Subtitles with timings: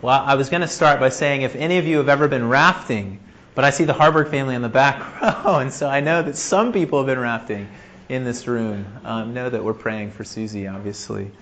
[0.00, 2.48] Well, I was going to start by saying if any of you have ever been
[2.48, 3.18] rafting,
[3.56, 6.36] but I see the Harburg family in the back row, and so I know that
[6.36, 7.68] some people have been rafting
[8.08, 8.86] in this room.
[9.04, 11.32] Um, know that we're praying for Susie, obviously.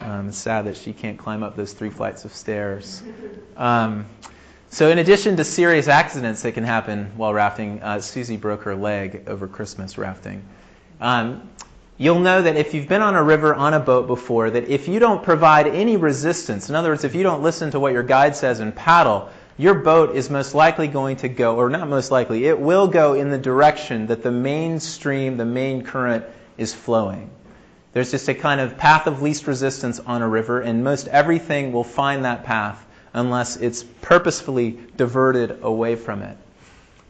[0.00, 3.02] Um, it's sad that she can't climb up those three flights of stairs.
[3.56, 4.06] Um,
[4.70, 8.76] so, in addition to serious accidents that can happen while rafting, uh, Susie broke her
[8.76, 10.40] leg over Christmas rafting.
[11.00, 11.50] Um,
[11.96, 14.88] you'll know that if you've been on a river on a boat before, that if
[14.88, 18.02] you don't provide any resistance, in other words, if you don't listen to what your
[18.02, 22.10] guide says and paddle, your boat is most likely going to go, or not most
[22.10, 26.24] likely, it will go in the direction that the main stream, the main current
[26.58, 27.30] is flowing.
[27.92, 31.70] There's just a kind of path of least resistance on a river, and most everything
[31.70, 36.36] will find that path unless it's purposefully diverted away from it.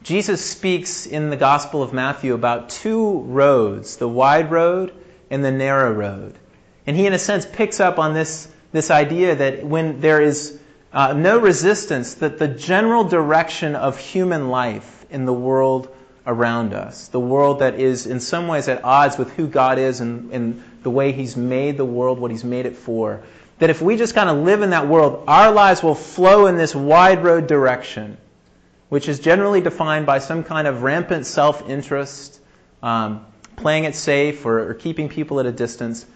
[0.05, 4.93] Jesus speaks in the Gospel of Matthew about two roads, the wide road
[5.31, 6.39] and the narrow road.
[6.87, 10.59] And he, in a sense, picks up on this, this idea that when there is
[10.93, 15.89] uh, no resistance, that the general direction of human life in the world
[16.27, 20.03] around us, the world that is in some ways at odds with who God is
[20.03, 23.23] and, and the way He's made the world, what He's made it for,
[23.59, 26.59] that if we just kind of live in that world, our lives will flow in
[26.59, 28.19] this wide road direction
[28.95, 32.39] which is generally defined by some kind of rampant self interest,
[32.81, 36.07] um, playing it safe, or, or keeping people at a distance.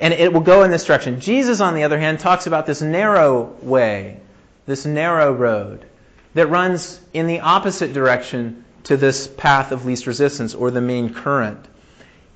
[0.00, 1.20] And it will go in this direction.
[1.20, 4.18] Jesus, on the other hand, talks about this narrow way,
[4.66, 5.84] this narrow road
[6.34, 11.14] that runs in the opposite direction to this path of least resistance or the main
[11.14, 11.64] current.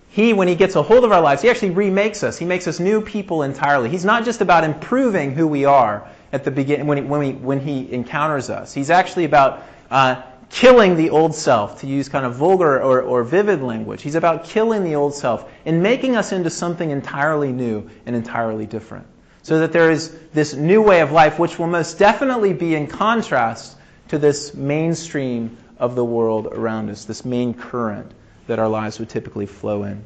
[0.08, 2.38] He, when he gets a hold of our lives, he actually remakes us.
[2.38, 3.88] He makes us new people entirely.
[3.88, 7.32] He's not just about improving who we are, at the beginning when he, when, we,
[7.32, 8.74] when he encounters us.
[8.74, 13.22] He's actually about uh, killing the old self, to use kind of vulgar or, or
[13.22, 14.02] vivid language.
[14.02, 18.66] He's about killing the old self and making us into something entirely new and entirely
[18.66, 19.06] different.
[19.42, 22.86] So that there is this new way of life, which will most definitely be in
[22.86, 23.76] contrast
[24.08, 28.12] to this mainstream of the world around us, this main current
[28.46, 30.02] that our lives would typically flow in.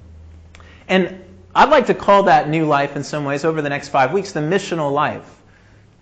[0.89, 4.12] And I'd like to call that new life in some ways over the next five
[4.12, 5.41] weeks the missional life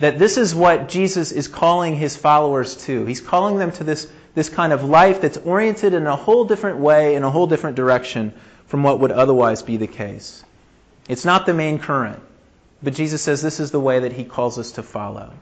[0.00, 3.04] that this is what Jesus is calling his followers to.
[3.04, 6.78] He's calling them to this, this kind of life that's oriented in a whole different
[6.78, 8.32] way, in a whole different direction
[8.66, 10.42] from what would otherwise be the case.
[11.08, 12.20] It's not the main current,
[12.82, 15.32] but Jesus says this is the way that he calls us to follow.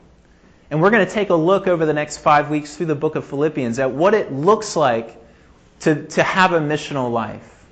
[0.70, 3.14] And we're going to take a look over the next five weeks through the book
[3.14, 5.16] of Philippians at what it looks like
[5.80, 7.64] to, to have a missional life.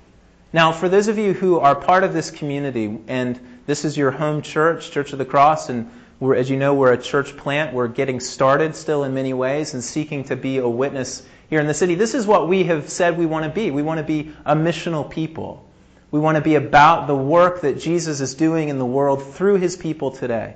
[0.53, 4.11] Now, for those of you who are part of this community, and this is your
[4.11, 7.73] home church, Church of the Cross, and we're, as you know, we're a church plant.
[7.73, 11.67] We're getting started still in many ways and seeking to be a witness here in
[11.67, 11.93] the city.
[11.93, 13.69] This is what we have said we want to be.
[13.69, 15.63] We want to be a missional people.
[16.09, 19.57] We want to be about the work that Jesus is doing in the world through
[19.57, 20.55] his people today.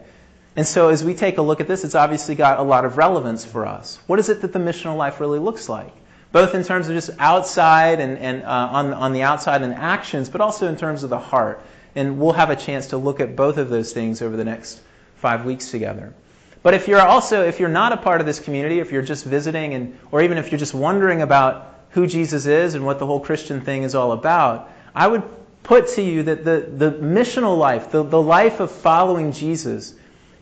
[0.55, 2.97] And so as we take a look at this, it's obviously got a lot of
[2.97, 3.99] relevance for us.
[4.07, 5.93] What is it that the missional life really looks like?
[6.31, 10.27] Both in terms of just outside and, and uh, on, on the outside and actions,
[10.27, 11.61] but also in terms of the heart.
[11.95, 14.81] And we'll have a chance to look at both of those things over the next
[15.21, 16.13] five weeks together.
[16.63, 19.25] But if you're also, if you're not a part of this community, if you're just
[19.25, 23.05] visiting, and, or even if you're just wondering about who Jesus is and what the
[23.05, 25.23] whole Christian thing is all about, I would
[25.63, 29.95] put to you that the, the missional life, the, the life of following Jesus,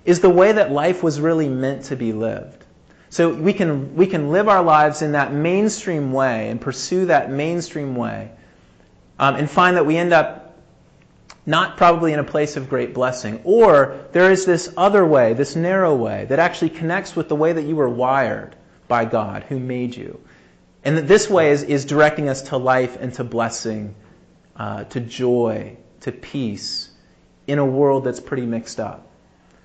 [0.06, 2.66] is the way that life was really meant to be lived.
[3.10, 7.32] So we can, we can live our lives in that mainstream way and pursue that
[7.32, 8.32] mainstream way
[9.18, 10.39] um, and find that we end up
[11.46, 13.42] not probably in a place of great blessing.
[13.44, 17.54] Or there is this other way, this narrow way, that actually connects with the way
[17.54, 18.56] that you were wired
[18.88, 20.20] by God who made you.
[20.84, 23.96] And that this way is, is directing us to life and to blessing,
[24.56, 26.90] uh, to joy, to peace
[27.48, 29.08] in a world that's pretty mixed up.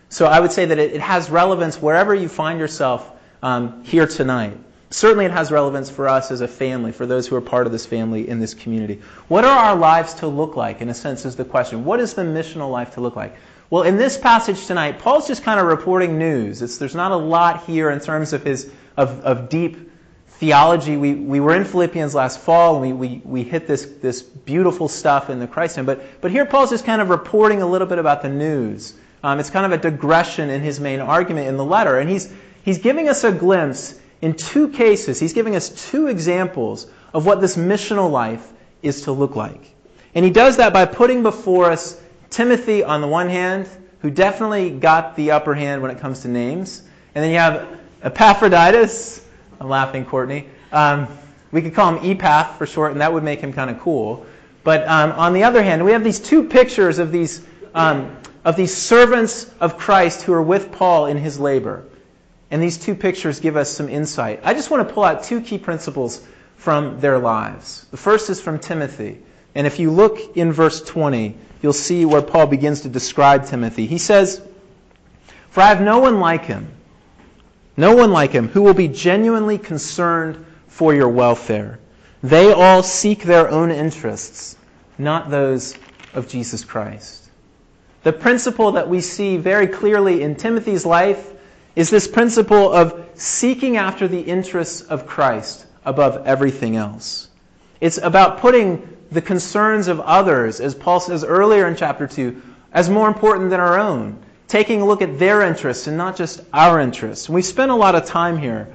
[0.08, 3.10] So I would say that it, it has relevance wherever you find yourself
[3.42, 4.56] um, here tonight.
[4.90, 7.72] Certainly, it has relevance for us as a family, for those who are part of
[7.72, 9.00] this family in this community.
[9.28, 11.84] What are our lives to look like, in a sense, is the question.
[11.84, 13.36] What is the missional life to look like?
[13.70, 16.62] Well, in this passage tonight, Paul's just kind of reporting news.
[16.62, 19.90] It's, there's not a lot here in terms of his of, of deep
[20.28, 20.96] theology.
[20.96, 24.88] We, we were in Philippians last fall, and we, we, we hit this, this beautiful
[24.88, 25.78] stuff in the Christ.
[25.84, 28.94] But, but here Paul's just kind of reporting a little bit about the news.
[29.22, 31.98] Um, it's kind of a digression in his main argument in the letter.
[31.98, 32.32] And he's,
[32.64, 37.42] he's giving us a glimpse in two cases, he's giving us two examples of what
[37.42, 39.74] this missional life is to look like.
[40.14, 42.00] And he does that by putting before us
[42.30, 43.68] Timothy on the one hand,
[43.98, 46.84] who definitely got the upper hand when it comes to names.
[47.14, 49.26] And then you have Epaphroditus.
[49.60, 50.48] I'm laughing, Courtney.
[50.72, 51.06] Um,
[51.52, 54.24] we could call him Epath for short, and that would make him kind of cool.
[54.62, 57.44] But um, on the other hand, we have these two pictures of these
[57.74, 58.16] um,
[58.46, 61.84] of these servants of Christ who are with Paul in his labor.
[62.54, 64.38] And these two pictures give us some insight.
[64.44, 66.24] I just want to pull out two key principles
[66.54, 67.86] from their lives.
[67.90, 69.18] The first is from Timothy.
[69.56, 73.88] And if you look in verse 20, you'll see where Paul begins to describe Timothy.
[73.88, 74.40] He says,
[75.50, 76.68] For I have no one like him,
[77.76, 81.80] no one like him, who will be genuinely concerned for your welfare.
[82.22, 84.56] They all seek their own interests,
[84.96, 85.74] not those
[86.12, 87.30] of Jesus Christ.
[88.04, 91.32] The principle that we see very clearly in Timothy's life
[91.76, 97.28] is this principle of seeking after the interests of Christ above everything else.
[97.80, 102.40] It's about putting the concerns of others, as Paul says earlier in chapter 2,
[102.72, 104.18] as more important than our own.
[104.48, 107.28] Taking a look at their interests and not just our interests.
[107.28, 108.72] And We spend a lot of time here.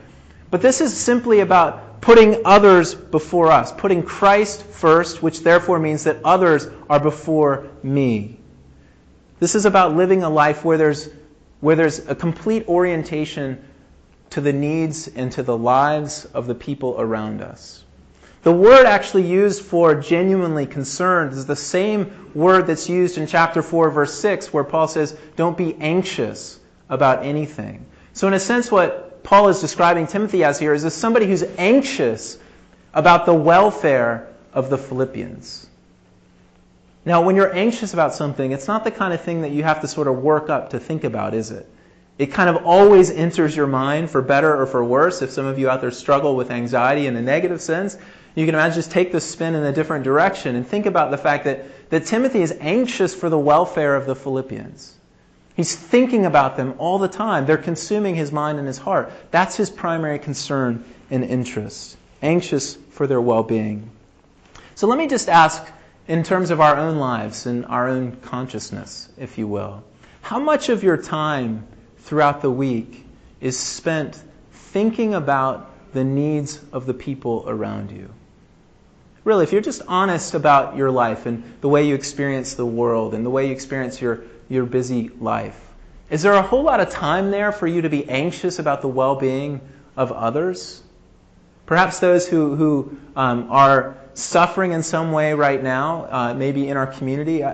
[0.52, 6.04] But this is simply about putting others before us, putting Christ first, which therefore means
[6.06, 8.40] that others are before me.
[9.40, 11.10] This is about living a life where there's,
[11.62, 13.64] where there's a complete orientation
[14.30, 17.84] to the needs and to the lives of the people around us.
[18.44, 23.62] The word actually used for genuinely concerned is the same word that's used in chapter
[23.62, 27.86] 4, verse 6, where Paul says, Don't be anxious about anything.
[28.14, 31.44] So, in a sense, what Paul is describing Timothy as here is as somebody who's
[31.58, 32.38] anxious
[32.94, 35.68] about the welfare of the Philippians.
[37.06, 39.82] Now, when you're anxious about something, it's not the kind of thing that you have
[39.82, 41.70] to sort of work up to think about, is it?
[42.18, 45.22] It kind of always enters your mind for better or for worse.
[45.22, 47.98] If some of you out there struggle with anxiety in a negative sense,
[48.36, 51.18] you can imagine just take the spin in a different direction and think about the
[51.18, 54.96] fact that, that Timothy is anxious for the welfare of the Philippians.
[55.56, 57.46] He's thinking about them all the time.
[57.46, 59.12] They're consuming his mind and his heart.
[59.32, 61.98] That's his primary concern and interest.
[62.22, 63.90] Anxious for their well being.
[64.76, 65.70] So let me just ask,
[66.10, 69.84] in terms of our own lives and our own consciousness, if you will,
[70.22, 71.66] how much of your time
[72.00, 73.06] throughout the week
[73.42, 74.20] is spent
[74.52, 78.10] thinking about the needs of the people around you.
[79.24, 83.14] Really, if you're just honest about your life and the way you experience the world
[83.14, 85.60] and the way you experience your, your busy life,
[86.10, 88.88] is there a whole lot of time there for you to be anxious about the
[88.88, 89.62] well being
[89.96, 90.82] of others?
[91.70, 96.76] Perhaps those who, who um, are suffering in some way right now, uh, maybe in
[96.76, 97.46] our community,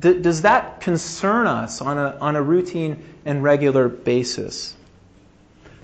[0.00, 4.74] does that concern us on a, on a routine and regular basis?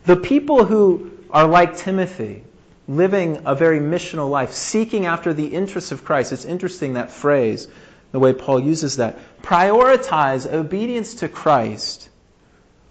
[0.06, 2.42] The people who are like Timothy,
[2.88, 6.32] living a very missional life, seeking after the interests of Christ.
[6.32, 7.68] It's interesting that phrase,
[8.12, 9.18] the way Paul uses that.
[9.42, 12.08] Prioritize obedience to Christ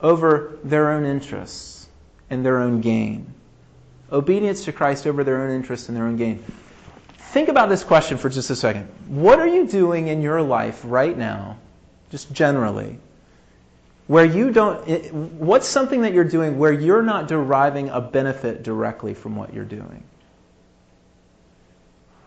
[0.02, 1.90] over their own interests
[2.30, 3.34] and their own gain.
[4.14, 6.44] Obedience to Christ over their own interests and their own gain.
[7.18, 8.88] Think about this question for just a second.
[9.08, 11.58] What are you doing in your life right now,
[12.12, 13.00] just generally,
[14.06, 19.16] where you don't, what's something that you're doing where you're not deriving a benefit directly
[19.16, 20.04] from what you're doing?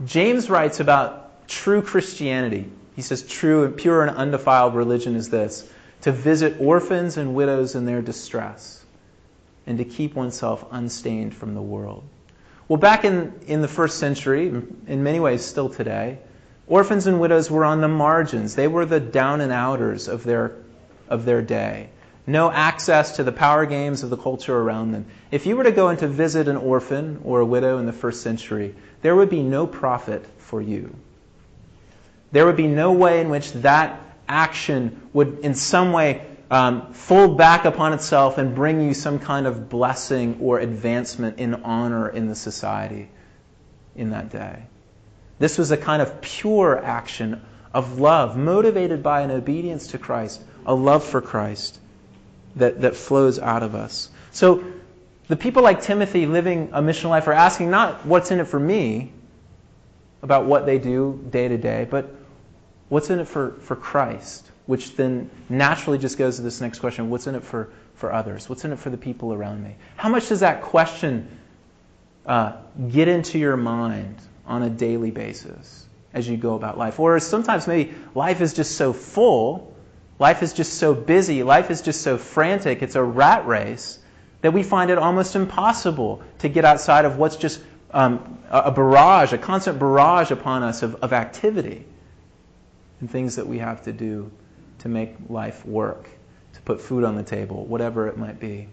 [0.05, 2.69] James writes about true Christianity.
[2.97, 5.69] He says, true and pure and undefiled religion is this
[6.01, 8.85] to visit orphans and widows in their distress
[9.67, 12.05] and to keep oneself unstained from the world.
[12.69, 16.19] Well, back in, in the first century, in many ways still today,
[16.67, 18.55] orphans and widows were on the margins.
[18.55, 20.57] They were the down and outers of their,
[21.09, 21.89] of their day.
[22.27, 25.07] No access to the power games of the culture around them.
[25.31, 27.93] If you were to go in to visit an orphan or a widow in the
[27.93, 30.93] first century, there would be no profit for you.
[32.33, 37.37] There would be no way in which that action would, in some way, um, fold
[37.37, 42.29] back upon itself and bring you some kind of blessing or advancement in honor in
[42.29, 43.09] the society
[43.97, 44.63] in that day.
[45.39, 47.43] This was a kind of pure action
[47.75, 51.79] of love, motivated by an obedience to Christ, a love for Christ
[52.55, 54.11] that, that flows out of us.
[54.33, 54.65] So
[55.29, 58.61] the people like Timothy living a mission life are asking not what's in it for
[58.61, 59.13] me
[60.23, 62.15] about what they do day to day, but
[62.89, 64.51] what's in it for, for Christ?
[64.67, 68.49] Which then naturally just goes to this next question what's in it for, for others?
[68.49, 69.77] What's in it for the people around me?
[69.97, 71.29] How much does that question
[72.27, 72.53] uh,
[72.91, 76.99] get into your mind on a daily basis as you go about life?
[76.99, 79.75] Or sometimes maybe life is just so full,
[80.19, 84.01] life is just so busy, life is just so frantic, it's a rat race
[84.43, 87.61] that we find it almost impossible to get outside of what's just
[87.93, 91.85] um, a barrage, a constant barrage upon us of, of activity
[93.01, 94.31] and things that we have to do
[94.81, 96.09] to make life work,
[96.55, 98.69] to put food on the table, whatever it might be.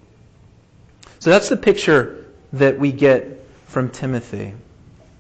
[1.20, 4.54] So that's the picture that we get from Timothy.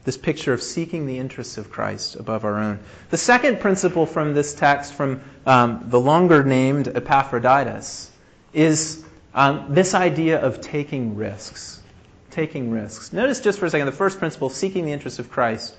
[0.04, 2.80] This picture of seeking the interests of Christ above our own.
[3.10, 8.12] The second principle from this text, from um, the longer named Epaphroditus,
[8.54, 11.82] is um, this idea of taking risks.
[12.30, 13.13] Taking risks.
[13.13, 15.75] Notice just for a second the first principle, seeking the interests of Christ,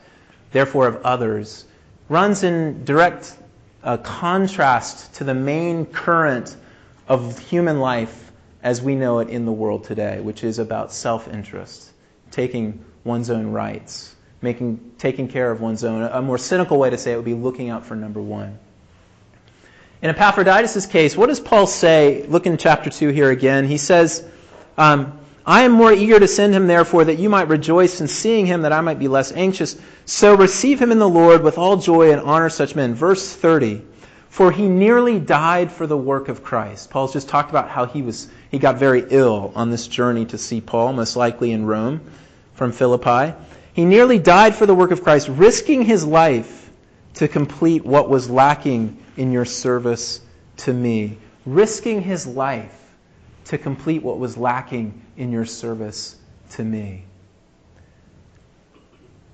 [0.52, 1.66] therefore of others,
[2.08, 3.36] runs in direct
[3.84, 6.56] uh, contrast to the main current
[7.06, 11.28] of human life as we know it in the world today, which is about self
[11.28, 11.92] interest,
[12.30, 16.02] taking one's own rights, making, taking care of one's own.
[16.02, 18.58] A more cynical way to say it would be looking out for number one.
[20.00, 22.24] In Epaphroditus' case, what does Paul say?
[22.26, 23.66] Look in chapter 2 here again.
[23.66, 24.26] He says,
[24.76, 28.46] um, I am more eager to send him, therefore, that you might rejoice in seeing
[28.46, 29.76] him, that I might be less anxious.
[30.06, 32.94] So receive him in the Lord with all joy and honor such men.
[32.94, 33.82] Verse 30.
[34.30, 36.90] For he nearly died for the work of Christ.
[36.90, 40.38] Paul's just talked about how he was he got very ill on this journey to
[40.38, 42.00] see Paul, most likely in Rome
[42.54, 43.34] from Philippi.
[43.74, 46.70] He nearly died for the work of Christ, risking his life
[47.14, 50.20] to complete what was lacking in your service
[50.58, 51.18] to me.
[51.44, 52.83] Risking his life
[53.44, 56.16] to complete what was lacking in your service
[56.50, 57.04] to me.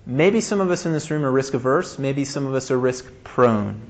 [0.07, 2.79] Maybe some of us in this room are risk averse, maybe some of us are
[2.79, 3.81] risk prone.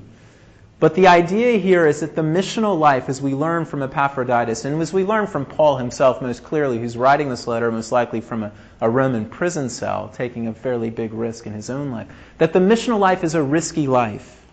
[0.81, 4.81] But the idea here is that the missional life, as we learn from Epaphroditus, and
[4.81, 8.41] as we learn from Paul himself most clearly, who's writing this letter most likely from
[8.41, 8.51] a,
[8.81, 12.07] a, Roman prison cell, taking a fairly big risk in his own life,
[12.39, 14.43] that the missional life is a risky life.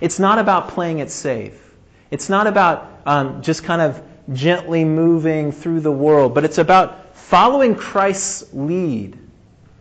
[0.00, 1.74] It's not about playing it safe.
[2.10, 4.02] It's not about um, just kind of
[4.32, 9.18] gently moving through the world, but it's about following Christ's lead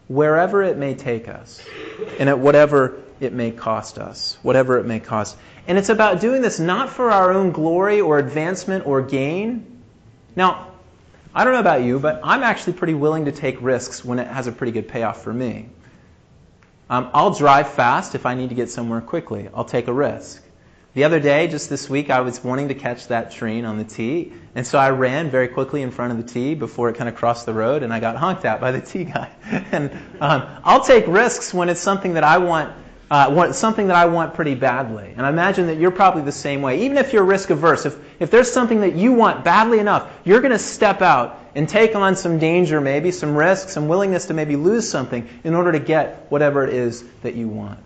[0.07, 1.65] wherever it may take us
[2.19, 5.37] and at whatever it may cost us, whatever it may cost.
[5.67, 9.65] And it's about doing this not for our own glory or advancement or gain.
[10.35, 10.67] Now,
[11.33, 14.27] I don't know about you, but I'm actually pretty willing to take risks when it
[14.27, 15.69] has a pretty good payoff for me.
[16.89, 19.49] Um, I'll drive fast if I need to get somewhere quickly.
[19.53, 20.44] I'll take a risk.
[20.95, 23.83] The other day, just this week, I was wanting to catch that train on the
[23.83, 27.09] T, and so I ran very quickly in front of the T before it kind
[27.09, 29.29] of crossed the road, and I got honked at by the T guy.
[29.73, 32.73] and um, I'll take risks when it's something that I want
[33.11, 35.13] uh, want, something that I want pretty badly.
[35.17, 36.81] And I imagine that you're probably the same way.
[36.85, 40.39] Even if you're risk averse, if, if there's something that you want badly enough, you're
[40.39, 44.33] going to step out and take on some danger, maybe some risk, some willingness to
[44.33, 47.79] maybe lose something in order to get whatever it is that you want.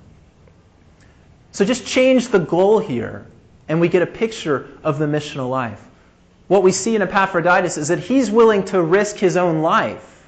[1.60, 3.26] So just change the goal here,
[3.68, 5.84] and we get a picture of the missional life.
[6.48, 10.26] What we see in Epaphroditus is that he's willing to risk his own life.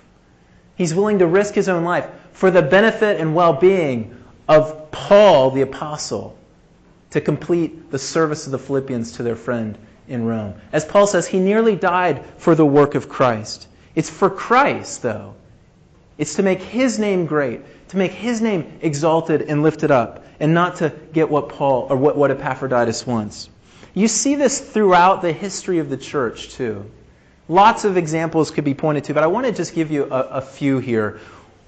[0.75, 4.13] He's willing to risk his own life for the benefit and well being
[4.50, 6.38] of Paul the apostle
[7.11, 9.77] to complete the service of the Philippians to their friend
[10.09, 10.53] in Rome.
[10.73, 13.69] As Paul says, he nearly died for the work of Christ.
[13.95, 15.33] It's for Christ, though.
[16.17, 20.53] It's to make his name great, to make his name exalted and lifted up, and
[20.53, 23.49] not to get what Paul or what, what Epaphroditus wants.
[23.93, 26.89] You see this throughout the history of the church, too.
[27.49, 30.19] Lots of examples could be pointed to, but I want to just give you a,
[30.19, 31.19] a few here.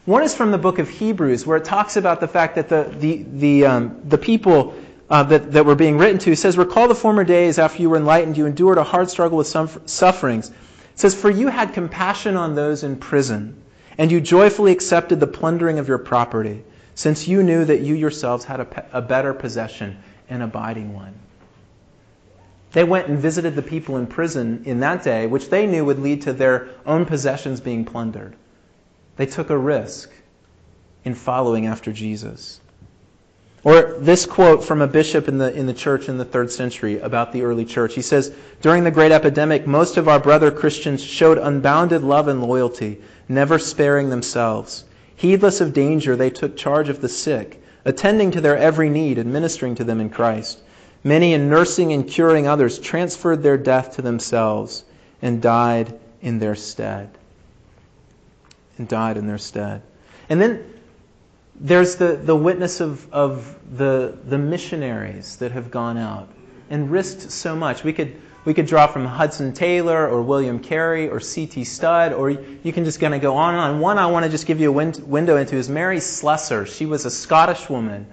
[0.05, 2.93] One is from the book of Hebrews, where it talks about the fact that the,
[2.99, 4.75] the, the, um, the people
[5.09, 7.97] uh, that, that were being written to says, Recall the former days after you were
[7.97, 10.49] enlightened, you endured a hard struggle with some sufferings.
[10.49, 10.55] It
[10.95, 13.61] says, For you had compassion on those in prison,
[13.97, 16.63] and you joyfully accepted the plundering of your property,
[16.95, 19.97] since you knew that you yourselves had a, a better possession,
[20.29, 21.13] an abiding one.
[22.71, 25.99] They went and visited the people in prison in that day, which they knew would
[25.99, 28.35] lead to their own possessions being plundered.
[29.15, 30.11] They took a risk
[31.05, 32.59] in following after Jesus.
[33.63, 36.99] Or this quote from a bishop in the, in the church in the third century
[36.99, 37.95] about the early church.
[37.95, 42.43] He says, During the great epidemic, most of our brother Christians showed unbounded love and
[42.43, 44.83] loyalty, never sparing themselves.
[45.15, 49.31] Heedless of danger, they took charge of the sick, attending to their every need and
[49.31, 50.59] ministering to them in Christ.
[51.05, 54.83] Many, in nursing and curing others, transferred their death to themselves
[55.21, 57.09] and died in their stead
[58.77, 59.81] and died in their stead.
[60.29, 60.72] And then
[61.63, 66.27] there's the, the witness of, of the, the missionaries that have gone out
[66.69, 67.85] and risked so much.
[67.85, 71.63] We could, we could draw from Hudson Taylor or William Carey or C.T.
[71.63, 73.79] Studd, or you can just kind of go on and on.
[73.79, 76.65] One I want to just give you a win- window into is Mary Slessor.
[76.65, 78.05] She was a Scottish woman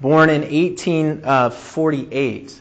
[0.00, 2.50] born in 1848.
[2.50, 2.54] Uh,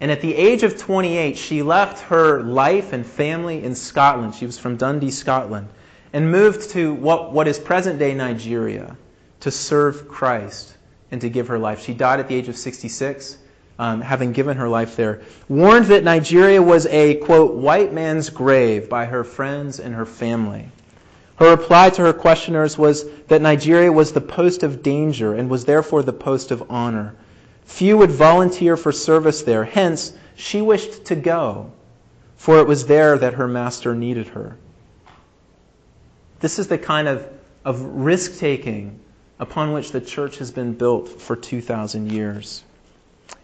[0.00, 4.34] and at the age of 28, she left her life and family in Scotland.
[4.34, 5.68] She was from Dundee, Scotland
[6.12, 8.96] and moved to what, what is present day Nigeria
[9.40, 10.76] to serve Christ
[11.10, 11.82] and to give her life.
[11.82, 13.38] She died at the age of 66,
[13.78, 15.22] um, having given her life there.
[15.48, 20.68] Warned that Nigeria was a, quote, white man's grave by her friends and her family.
[21.36, 25.66] Her reply to her questioners was that Nigeria was the post of danger and was
[25.66, 27.14] therefore the post of honor.
[27.66, 29.64] Few would volunteer for service there.
[29.64, 31.70] Hence, she wished to go,
[32.36, 34.56] for it was there that her master needed her.
[36.40, 37.28] This is the kind of,
[37.64, 38.98] of risk taking
[39.38, 42.64] upon which the church has been built for 2,000 years.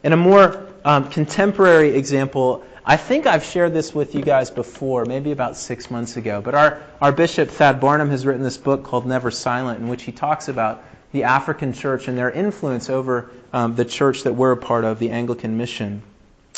[0.02, 5.04] In a more um, contemporary example, I think I've shared this with you guys before,
[5.04, 8.82] maybe about six months ago, but our, our bishop, Thad Barnum, has written this book
[8.82, 10.82] called Never Silent, in which he talks about
[11.12, 14.98] the African church and their influence over um, the church that we're a part of,
[14.98, 16.02] the Anglican Mission,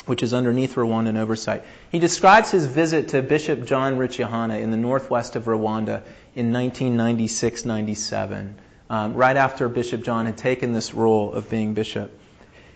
[0.07, 1.65] which is underneath Rwandan oversight.
[1.91, 6.03] He describes his visit to Bishop John Rucyahana in the northwest of Rwanda
[6.37, 8.55] in 1996 97
[8.91, 12.17] um, right after Bishop John had taken this role of being bishop.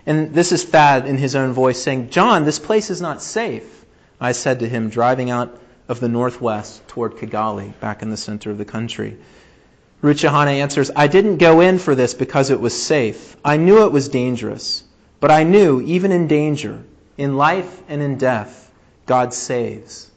[0.07, 3.85] And this is Thad in his own voice saying, John, this place is not safe.
[4.21, 8.51] I said to him, driving out of the northwest toward Kigali, back in the center
[8.51, 9.17] of the country.
[10.03, 13.37] Rucyahana answers, I didn't go in for this because it was safe.
[13.45, 14.85] I knew it was dangerous.
[15.21, 16.83] But I knew, even in danger,
[17.17, 18.71] in life and in death,
[19.07, 20.11] God saves.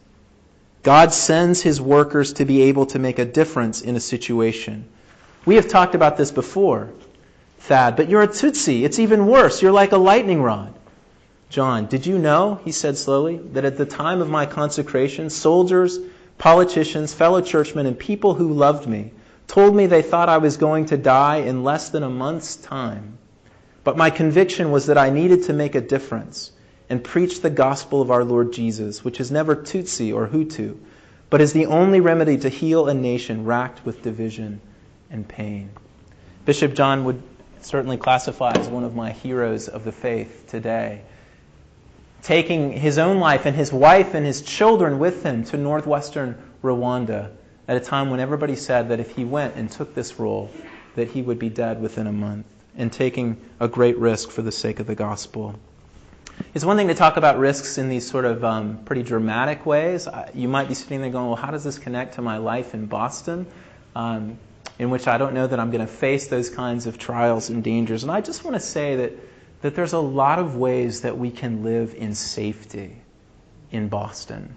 [0.84, 4.88] God sends his workers to be able to make a difference in a situation.
[5.44, 6.92] We have talked about this before,
[7.60, 8.84] Thad, but you're a Tutsi.
[8.84, 9.60] It's even worse.
[9.60, 10.74] You're like a lightning rod.
[11.50, 15.98] John, did you know, he said slowly, that at the time of my consecration, soldiers,
[16.38, 19.12] politicians, fellow churchmen, and people who loved me
[19.48, 23.18] told me they thought I was going to die in less than a month's time.
[23.84, 26.52] But my conviction was that I needed to make a difference
[26.88, 30.78] and preach the gospel of our Lord Jesus, which is never Tutsi or Hutu,
[31.32, 34.62] but is the only remedy to heal a nation racked with division
[35.12, 35.70] and pain.
[36.46, 37.22] Bishop John would
[37.60, 41.02] certainly classify as one of my heroes of the faith today.
[42.24, 47.32] Taking his own life and his wife and his children with him to northwestern Rwanda
[47.68, 50.52] at a time when everybody said that if he went and took this role,
[50.96, 52.46] that he would be dead within a month,
[52.78, 55.56] and taking a great risk for the sake of the gospel.
[56.54, 60.08] It's one thing to talk about risks in these sort of um, pretty dramatic ways.
[60.34, 62.88] You might be sitting there going, well, how does this connect to my life in
[62.88, 63.46] Boston?
[63.96, 64.38] Um,
[64.82, 67.64] in which I don't know that I'm going to face those kinds of trials and
[67.64, 68.02] dangers.
[68.02, 69.14] And I just want to say that,
[69.62, 73.00] that there's a lot of ways that we can live in safety
[73.70, 74.56] in Boston.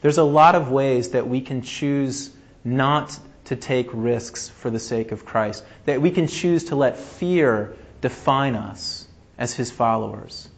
[0.00, 2.30] There's a lot of ways that we can choose
[2.64, 6.96] not to take risks for the sake of Christ, that we can choose to let
[6.96, 10.48] fear define us as his followers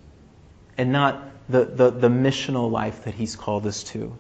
[0.79, 4.16] and not the, the, the missional life that he's called us to.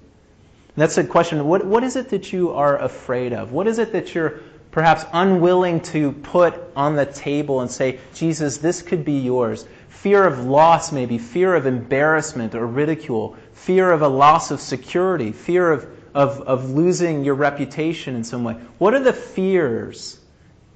[0.76, 3.52] That's a question what, what is it that you are afraid of?
[3.52, 8.58] What is it that you're perhaps unwilling to put on the table and say, Jesus,
[8.58, 9.66] this could be yours.
[9.88, 15.32] Fear of loss, maybe, fear of embarrassment or ridicule, fear of a loss of security,
[15.32, 18.54] fear of, of, of losing your reputation in some way.
[18.78, 20.20] What are the fears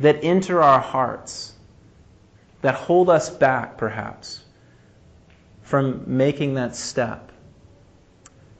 [0.00, 1.54] that enter our hearts
[2.62, 4.42] that hold us back, perhaps,
[5.62, 7.30] from making that step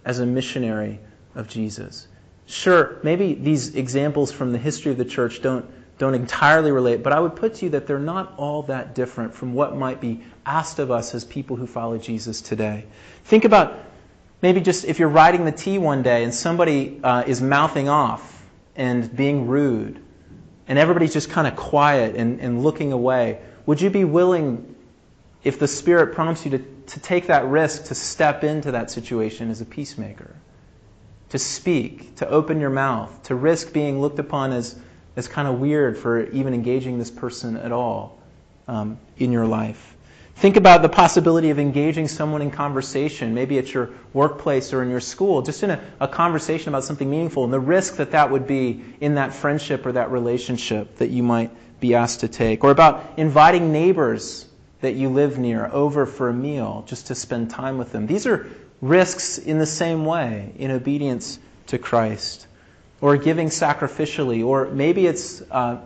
[0.05, 1.01] as a missionary
[1.35, 2.07] of Jesus?
[2.47, 5.65] Sure, maybe these examples from the history of the church don't,
[5.99, 9.35] don't entirely relate, but I would put to you that they're not all that different
[9.35, 12.85] from what might be asked of us as people who follow Jesus today.
[13.25, 13.79] Think about
[14.43, 18.45] maybe just if you're riding the T one day and somebody uh, is mouthing off
[18.77, 20.03] and being rude,
[20.69, 23.41] and everybody's just kind of quiet and, and looking away.
[23.67, 24.75] Would you be willing,
[25.45, 29.51] if the Spirit prompts you to, to take that risk, to step into that situation
[29.51, 30.35] as a peacemaker?
[31.35, 34.77] To speak, to open your mouth, to risk being looked upon as,
[35.17, 38.21] as kind of weird for even engaging this person at all
[38.69, 39.97] um, in your life.
[40.37, 44.91] Think about the possibility of engaging someone in conversation, maybe at your workplace or in
[44.91, 48.31] your school, just in a, a, conversation about something meaningful, and the risk that that
[48.31, 52.63] would be in that friendship or that relationship that you might be asked to take.
[52.63, 54.47] Or about inviting neighbors
[54.83, 58.07] that you live near over for a meal just to spend time with them.
[58.07, 58.49] These are
[58.85, 62.47] risks in the same way in obedience to Christ,
[63.01, 65.81] or giving sacrificially, or maybe it's uh,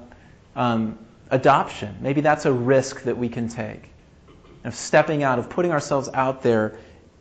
[0.56, 0.98] um,
[1.30, 1.96] adoption.
[2.00, 3.88] Maybe that's a risk that we can take
[4.64, 6.76] of stepping out, of putting ourselves out there,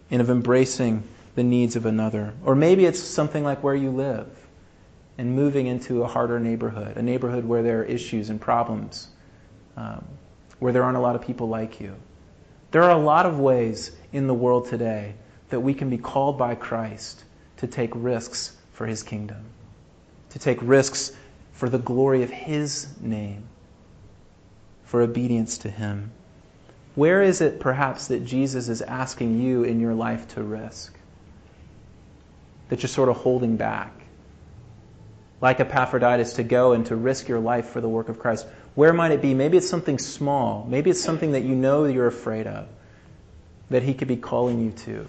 [0.09, 1.03] and of embracing
[1.35, 2.33] the needs of another.
[2.43, 4.27] Or maybe it's something like where you live
[5.19, 9.09] and moving into a harder neighborhood, a neighborhood where there are issues and problems,
[9.75, 10.03] um,
[10.59, 11.95] where there aren't a lot of people like you.
[12.71, 15.13] There are a lot of ways in the world today
[15.49, 17.23] that we can be called by Christ
[17.57, 19.43] to take risks for his kingdom,
[20.29, 21.13] to take risks
[21.53, 23.43] for the glory of his name,
[24.83, 26.11] for obedience to him.
[26.95, 30.97] Where is it perhaps that Jesus is asking you in your life to risk?
[32.69, 33.97] That you're sort of holding back?
[35.41, 38.47] like Epaphroditus, to go and to risk your life for the work of Christ?
[38.75, 39.33] Where might it be?
[39.33, 40.65] Maybe it's something small.
[40.67, 42.67] Maybe it's something that you know you're afraid of,
[43.69, 45.07] that He could be calling you to,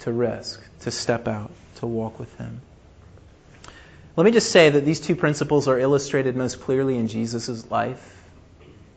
[0.00, 2.60] to risk, to step out, to walk with Him.
[4.16, 8.24] Let me just say that these two principles are illustrated most clearly in Jesus' life,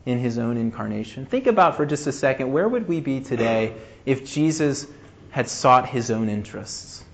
[0.06, 1.24] in His own incarnation.
[1.26, 4.86] Think about for just a second where would we be today if Jesus
[5.30, 7.04] had sought His own interests?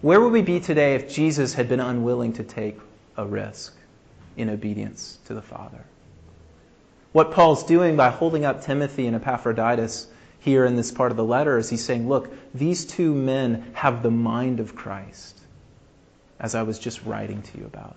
[0.00, 2.78] Where would we be today if Jesus had been unwilling to take
[3.16, 3.74] a risk
[4.36, 5.82] in obedience to the Father?
[7.12, 10.08] What Paul's doing by holding up Timothy and Epaphroditus
[10.44, 14.02] here in this part of the letter is he's saying, look, these two men have
[14.02, 15.40] the mind of Christ,
[16.38, 17.96] as I was just writing to you about.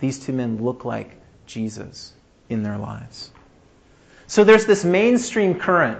[0.00, 2.12] These two men look like Jesus
[2.48, 3.30] in their lives.
[4.26, 5.98] So there's this mainstream current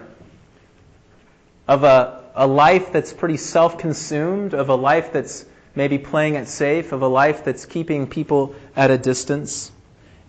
[1.67, 6.47] of a a life that's pretty self consumed, of a life that's maybe playing it
[6.47, 9.73] safe, of a life that's keeping people at a distance.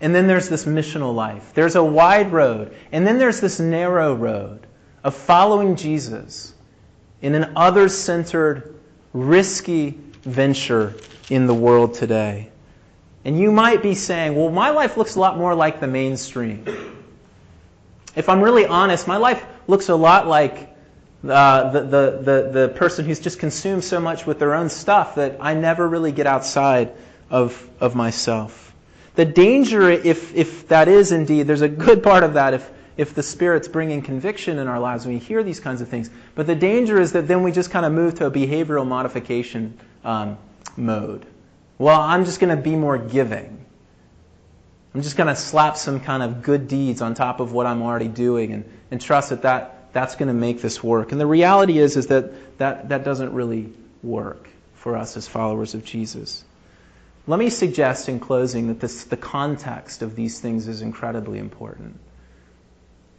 [0.02, 1.52] And then there's this missional life.
[1.54, 2.76] There's a wide road.
[2.92, 4.66] And then there's this narrow road
[5.04, 6.54] of following Jesus
[7.22, 8.80] in an other centered,
[9.14, 10.96] risky venture
[11.30, 12.50] in the world today.
[13.26, 16.66] And you might be saying, well, my life looks a lot more like the mainstream.
[18.16, 20.76] If I'm really honest, my life looks a lot like
[21.28, 25.16] uh, the, the, the, the person who's just consumed so much with their own stuff
[25.16, 26.94] that I never really get outside
[27.30, 28.69] of, of myself.
[29.20, 33.14] The danger, if, if that is indeed, there's a good part of that if, if
[33.14, 36.10] the Spirit's bringing conviction in our lives when we hear these kinds of things.
[36.36, 39.78] But the danger is that then we just kind of move to a behavioral modification
[40.06, 40.38] um,
[40.78, 41.26] mode.
[41.80, 43.66] Well, I'm just going to be more giving.
[44.96, 47.82] I'm just going to slap some kind of good deeds on top of what I'm
[47.82, 51.12] already doing and, and trust that that that's going to make this work.
[51.12, 55.74] And the reality is, is that, that that doesn't really work for us as followers
[55.74, 56.46] of Jesus.
[57.30, 62.00] Let me suggest in closing that this, the context of these things is incredibly important.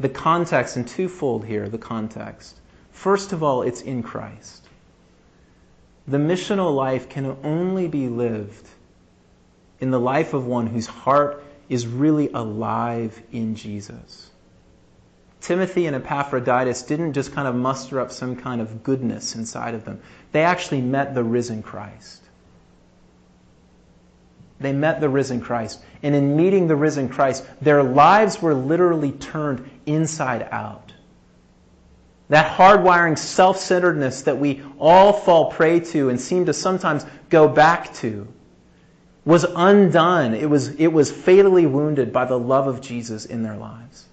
[0.01, 2.57] The context, and twofold here, the context.
[2.91, 4.67] First of all, it's in Christ.
[6.09, 8.67] The missional life can only be lived
[9.79, 14.31] in the life of one whose heart is really alive in Jesus.
[15.41, 19.85] Timothy and Epaphroditus didn't just kind of muster up some kind of goodness inside of
[19.85, 20.01] them.
[20.33, 22.25] They actually met the risen Christ.
[24.61, 25.81] They met the risen Christ.
[26.03, 30.93] And in meeting the risen Christ, their lives were literally turned inside out.
[32.29, 37.49] That hardwiring self centeredness that we all fall prey to and seem to sometimes go
[37.49, 38.29] back to
[39.25, 40.35] was undone.
[40.35, 44.07] It was, it was fatally wounded by the love of Jesus in their lives.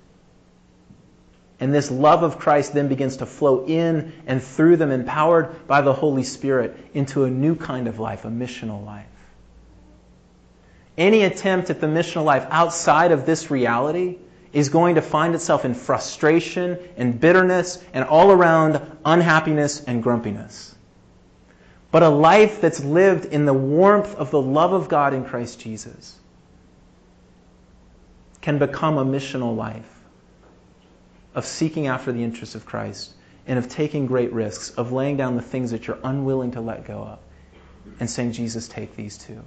[1.59, 5.81] And this love of Christ then begins to flow in and through them, empowered by
[5.81, 9.07] the Holy Spirit, into a new kind of life, a missional life.
[10.97, 14.17] Any attempt at the missional life outside of this reality
[14.51, 20.75] is going to find itself in frustration and bitterness and all around unhappiness and grumpiness.
[21.91, 25.59] But a life that's lived in the warmth of the love of God in Christ
[25.59, 26.17] Jesus
[28.41, 30.03] can become a missional life
[31.35, 33.13] of seeking after the interests of Christ
[33.45, 36.85] and of taking great risks, of laying down the things that you're unwilling to let
[36.85, 37.19] go of,
[37.99, 39.43] and saying, Jesus, take these too.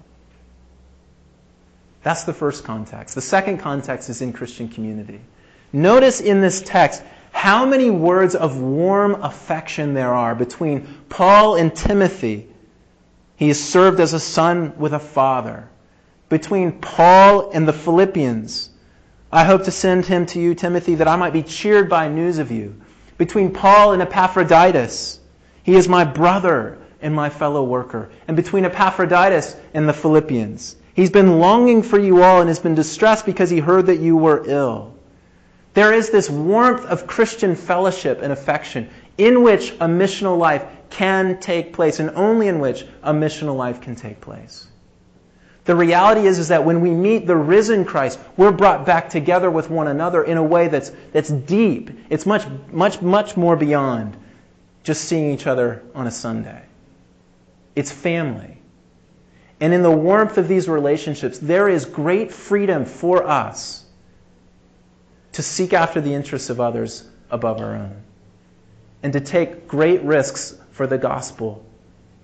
[2.02, 3.14] That's the first context.
[3.14, 5.20] The second context is in Christian community.
[5.72, 11.74] Notice in this text how many words of warm affection there are between Paul and
[11.74, 12.48] Timothy.
[13.36, 15.68] He is served as a son with a father.
[16.28, 18.70] Between Paul and the Philippians,
[19.32, 22.38] I hope to send him to you, Timothy, that I might be cheered by news
[22.38, 22.80] of you.
[23.16, 25.20] Between Paul and Epaphroditus,
[25.62, 28.10] he is my brother and my fellow worker.
[28.26, 32.74] And between Epaphroditus and the Philippians, he's been longing for you all and has been
[32.74, 34.94] distressed because he heard that you were ill.
[35.74, 41.38] There is this warmth of Christian fellowship and affection in which a missional life can
[41.38, 44.66] take place, and only in which a missional life can take place.
[45.64, 49.50] The reality is, is that when we meet the risen Christ, we're brought back together
[49.50, 51.90] with one another in a way that's, that's deep.
[52.08, 54.16] It's much, much, much more beyond
[54.82, 56.62] just seeing each other on a Sunday.
[57.76, 58.59] It's family.
[59.60, 63.84] And in the warmth of these relationships, there is great freedom for us
[65.32, 67.94] to seek after the interests of others above our own
[69.02, 71.64] and to take great risks for the gospel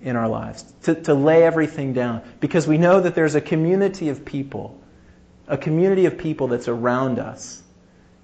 [0.01, 4.09] in our lives, to, to lay everything down, because we know that there's a community
[4.09, 4.79] of people,
[5.47, 7.63] a community of people that's around us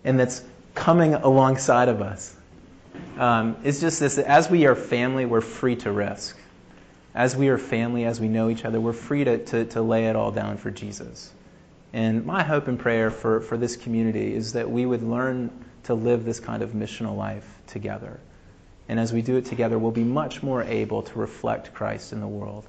[0.03, 0.43] and that's
[0.75, 2.35] coming alongside of us.
[3.17, 6.37] Um, it's just this as we are family, we're free to risk.
[7.15, 10.07] As we are family, as we know each other, we're free to, to, to lay
[10.07, 11.31] it all down for Jesus.
[11.93, 15.51] And my hope and prayer for, for this community is that we would learn
[15.83, 18.19] to live this kind of missional life together.
[18.89, 22.19] And as we do it together, we'll be much more able to reflect Christ in
[22.19, 22.65] the world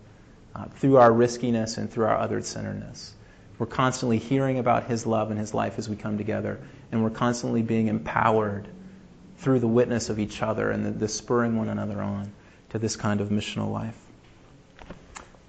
[0.54, 3.14] uh, through our riskiness and through our other centeredness.
[3.58, 6.60] We're constantly hearing about His love and His life as we come together,
[6.92, 8.68] and we're constantly being empowered
[9.38, 12.30] through the witness of each other and the, the spurring one another on
[12.70, 14.03] to this kind of missional life.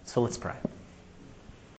[0.06, 0.56] So let's pray.